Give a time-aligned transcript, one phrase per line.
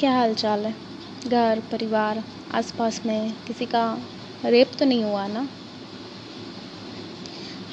[0.00, 0.74] क्या हाल चाल है?
[1.26, 3.98] घर, परिवार, आसपास में किसी का
[4.44, 5.48] रेप तो नहीं हुआ ना?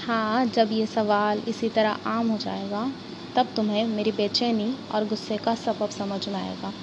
[0.07, 2.91] हाँ जब ये सवाल इसी तरह आम हो जाएगा,
[3.35, 6.73] तब तुम्हें मेरी बेचैनी और गुस्से का सबब समझ में आएगा।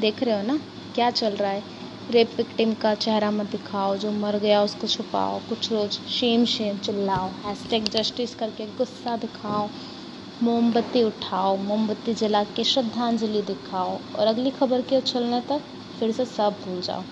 [0.00, 0.60] देख रहे हो ना,
[0.94, 1.62] क्या चल रहा है?
[2.10, 6.78] रेप विक्टिम का चेहरा मत दिखाओ, जो मर गया उसको छुपाओ, कुछ रोज शेम शेम
[6.78, 9.68] चिल्लाओ, हैशटैग जस्टिस करके गुस्सा दिखाओ
[10.42, 15.62] मोमबत्ती उठाओ, मोमबत्ती जला के श्रद्धांजलि दिखाओ और अगली खबर के उछलने तक
[15.98, 17.02] फिर से सब भूल जाओ।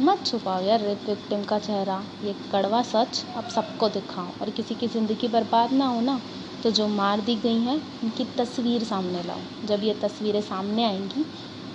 [0.00, 4.74] मत छुपाओ यार रेप विक्टिम का चेहरा। ये कड़वा सच अब सबको दिखाओ और किसी
[4.74, 6.20] की ज़िंदगी बर्बाद ना हो ना
[6.62, 11.24] तो जो मार दी गई हैं, उनकी तस्वीर सामने लाओ। जब ये तस्वीरें सामने आएँगी,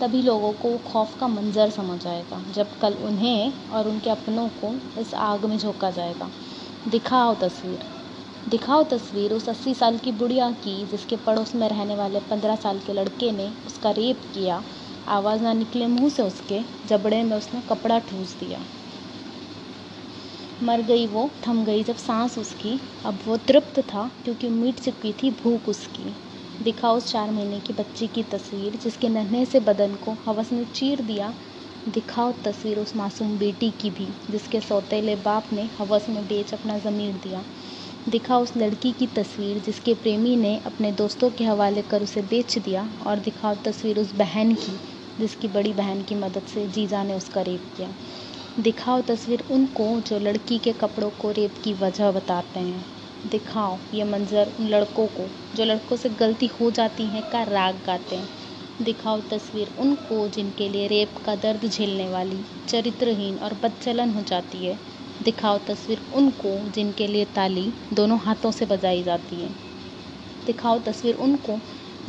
[0.02, 4.74] तभी लोगों को खौफ का मंजर समझ आएगा, जब कल उन्हें और उनके अपनों को
[5.02, 6.30] इस आग में झोंका जाएगा।
[6.88, 8.01] दिखाओ तस्वीर।
[8.50, 12.80] दिखाओ तस्वीर उस अस्सी साल की बुढ़िया की, जिसके पड़ोस में रहने वाले पंद्रह साल
[12.80, 14.64] के लड़के ने उसका रेप किया।
[15.08, 18.60] आवाज़ ना निकले मुँह से उसके, जबड़े में उसने कपड़ा ठूस दिया।
[20.64, 25.14] मर गई वो, थम गई जब सांस उसकी। अब वो तृप्त था, क्योंकि मिट चुकी
[25.14, 26.14] थी भूख उसकी।
[26.64, 30.66] दिखाओ उस चार महीने की बच्ची की तस्वीर, जिसके नन्हे से बदन को हवस ने
[30.66, 31.34] चीर दिया।
[31.88, 36.78] दिखाओ तस्वीर उस मासूम बेटी की भी, जिसके सौतेले बाप ने हवस में बेच अपना
[36.80, 37.44] ज़मीर दिया।
[38.10, 42.58] दिखा उस लड़की की तस्वीर जिसके प्रेमी ने अपने दोस्तों के हवाले कर उसे बेच
[42.58, 44.72] दिया और दिखाओ तस्वीर उस बहन की,
[45.20, 47.90] जिसकी बड़ी बहन की मदद से जीजा ने उसका रेप किया।
[48.60, 52.86] दिखाओ तस्वीर उनको जो लड़की के कपड़ों को रेप की वजह बताते हैं।
[53.32, 57.76] दिखाओ ये मंज़र उन लड़कों को, जो लड़कों से गलती हो जाती है का राग
[57.86, 58.30] गाते हैं।
[58.82, 64.66] दिखाओ तस्वीर उनको जिनके लिए रेप का दर्द झेलने वाली, चरित्रहीन और बदचलन हो जाती
[64.66, 64.80] है।
[65.24, 69.50] दिखाओ तस्वीर उनको जिनके लिए ताली दोनों हाथों से बजाई जाती है।
[70.46, 71.60] दिखाओ तस्वीर उनको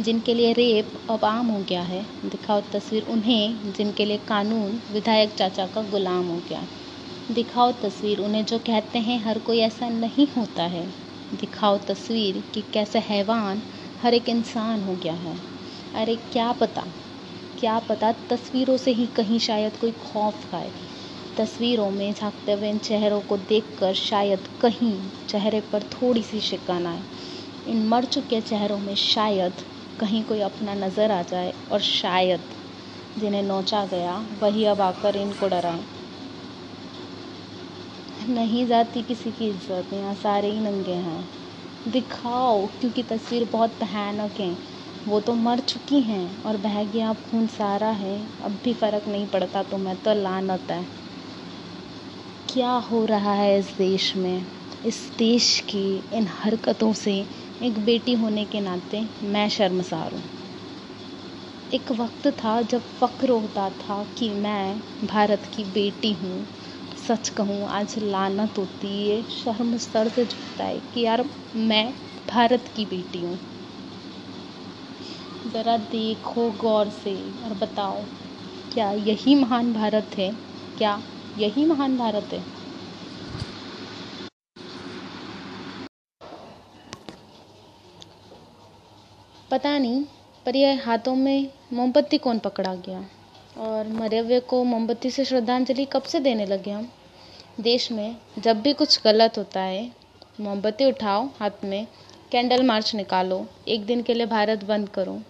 [0.01, 5.35] जिनके लिए रेप अब आम हो गया है। दिखाओ तस्वीर उन्हें जिनके लिए कानून विधायक
[5.35, 6.63] चाचा का गुलाम हो गया।
[7.31, 10.87] दिखाओ तस्वीर उन्हें जो कहते हैं हर कोई ऐसा नहीं होता है।
[11.34, 13.62] दिखाओ तस्वीर कि कैसे हैवान
[14.03, 15.37] हर एक इंसान हो गया है।
[15.95, 16.87] अरे क्या पता
[17.61, 20.71] क्या पता तस्वीरों से ही कहीं शायद कोई खौफ खाए।
[21.37, 24.97] तस्वीरों में झांकते हुए इन चेहरों को देखकर शायद कहीं
[25.28, 27.03] चेहरे पर थोड़ी सी शिकन आए।
[27.69, 29.62] इन मर चुके चेहरों में शायद
[30.00, 32.41] कहीं कोई अपना नज़र आ जाए और शायद
[33.19, 35.84] जिन्हें नोचा गया, वही अब आकर इनको डराए।
[38.28, 41.28] नहीं जाती किसी की इज़्ज़त, यहाँ सारे ही नंगे हैं।
[41.92, 44.56] दिखाओ, क्योंकि तस्वीर बहुत भयानक है।
[45.09, 49.26] वो तो मर चुकी हैं और बह गया, खून सारा है। अब भी फ़र्क नहीं
[49.26, 51.02] पड़ता तो मैं तो लानत है।
[52.53, 54.47] क्या हो रहा है इस देश में?
[54.85, 57.15] इस देश की इन हरकतों से
[57.63, 60.23] एक बेटी होने के नाते मैं शर्मसार हूँ।
[61.71, 66.47] एक वक्त था जब फ़क्र होता था कि मैं भारत की बेटी हूँ।
[66.97, 71.25] सच कहूँ, आज लानत होती है शर्म सर से झुकता है कि यार
[71.57, 71.95] मैं
[72.29, 73.39] भारत की बेटी हूँ।
[75.45, 77.15] ज़रा देखो गौर से
[77.45, 78.05] और बताओ,
[78.73, 80.31] क्या यही महान भारत है?
[80.79, 81.03] क्या
[81.38, 82.44] यही महान भारत है।
[89.50, 90.04] पता नहीं,
[90.47, 93.04] पर यह हाथों में मोमबत्ती कौन पकड़ा गया?
[93.59, 96.88] और मरे हुए को मोमबत्ती से श्रद्धांजलि कब से देने लगे हम?
[97.60, 99.92] देश में जब भी कुछ गलत होता है,
[100.41, 101.87] मोमबत्ती उठाओ, हाथ में
[102.32, 105.21] कैंडल मार्च निकालो, एक दिन के लिए भारत बंद करो।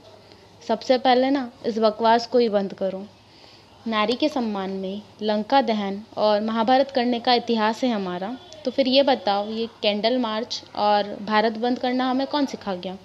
[0.69, 3.07] सबसे पहले ना, इस बकवास को ही बंद करो।
[3.87, 8.89] नारी के सम्मान में लंका दहन और महाभारत करने का इतिहास है हमारा तो फिर
[8.89, 12.99] ये बताओ, ये कैंडल मार्च और भारत बंद करना हमें कौन सिखा गया?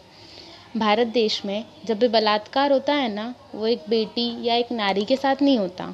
[0.77, 5.05] भारत देश में जब भी बलात्कार होता है ना, वो एक बेटी या एक नारी
[5.05, 5.93] के साथ नहीं होता।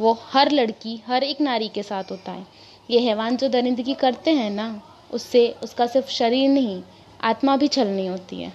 [0.00, 2.46] वो हर लड़की, हर एक नारी के साथ होता है।
[2.90, 6.82] ये हैवान जो दरिंदगी करते हैं ना, उससे उसका सिर्फ़ शरीर नहीं,
[7.22, 8.52] आत्मा भी छलनी होती है।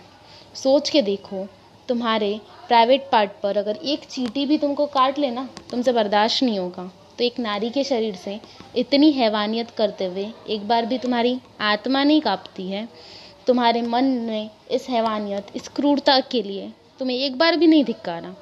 [0.56, 1.47] सोच के देखो,
[1.88, 6.89] तुम्हारे प्राइवेट पार्ट पर, अगर एक चीटी भी तुमको काट लेना तुमसे बर्दाश्त नहीं होगा।
[7.18, 8.39] तो एक नारी के शरीर से
[8.77, 12.88] इतनी हैवानियत करते हुए एक बार भी तुम्हारी आत्मा नहीं कांपती है,
[13.47, 18.36] तुम्हारे मन में इस हैवानियत, इस क्रूरता के लिए तुम्हें एक बार भी नहीं धिक्कारा।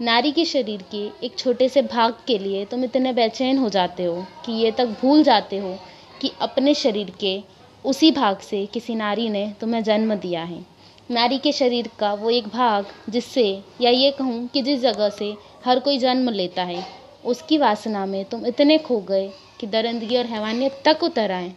[0.00, 4.04] नारी के शरीर के एक छोटे से भाग के लिए तुम इतने बेचैन हो जाते
[4.04, 5.76] हो कि ये तक भूल जाते हो
[6.20, 7.38] कि अपने शरीर के
[7.84, 10.64] उसी भाग से किसी नारी ने तुम्हें जन्म दिया है।
[11.10, 15.36] नारी के शरीर का वो एक भाग जिससे, या ये कहूँ कि जिस जगह से
[15.64, 16.86] हर कोई जन्म लेता है,
[17.24, 19.30] उसकी वासना में तुम इतने खो गए
[19.60, 21.52] कि दरिंदगी और हैवानियत तक उतर आए।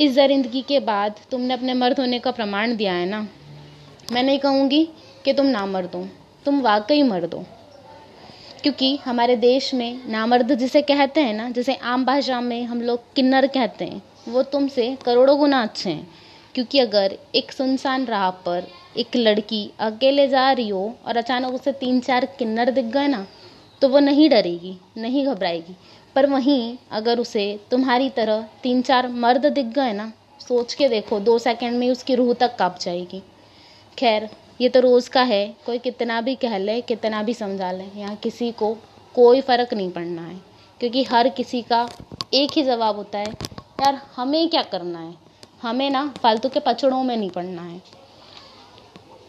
[0.00, 3.28] इस दरिंदगी के बाद तुमने अपने मर्द होने का प्रमाण दिया है ना?
[4.12, 4.88] मैं नहीं कहूँगी
[5.24, 6.08] कि तुम ना मर्द हो,
[6.44, 7.44] तुम वाकई मर्द हो।
[8.62, 13.14] क्योंकि हमारे देश में नामर्द जिसे कहते हैं ना, जिसे आम भाषा में हम लोग
[13.14, 16.25] किन्नर कहते हैं, वो तुमसे करोड़ों गुना अच्छे हैं।
[16.56, 18.66] क्योंकि अगर एक सुनसान राह पर
[18.96, 23.26] एक लड़की अकेले जा रही हो और अचानक उसे तीन चार किन्नर दिख गए ना
[23.82, 25.76] तो वो नहीं डरेगी, नहीं घबराएगी।
[26.14, 30.12] पर वहीं अगर उसे तुम्हारी तरह तीन चार मर्द दिख गए ना,
[30.48, 33.22] सोच के देखो, दो सेकंड में उसकी रूह तक काँप जाएगी।
[33.98, 34.28] खैर,
[34.60, 38.16] ये तो रोज़ का है, कोई कितना भी कह ले, कितना भी समझा ले, यहाँ
[38.16, 38.76] किसी को
[39.14, 40.40] कोई फ़र्क नहीं पड़ना है।
[40.80, 41.88] क्योंकि हर किसी का
[42.34, 43.30] एक ही जवाब होता है,
[43.80, 45.25] यार, हमें क्या करना है?
[45.62, 47.80] हमें ना फालतू के पचड़ों में नहीं पड़ना है।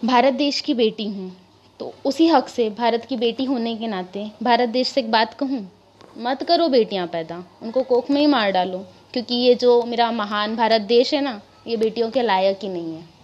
[0.06, 1.32] भारत देश की बेटी हूँ
[1.80, 5.34] तो उसी हक से भारत की बेटी होने के नाते भारत देश से एक बात
[5.34, 5.68] कहूँ,
[6.18, 8.78] मत करो बेटियाँ पैदा, उनको कोख में ही मार डालो,
[9.14, 12.96] क्योंकि ये जो मेरा महान भारत देश है ना, ये बेटियों के लायक ही नहीं
[12.96, 13.17] है।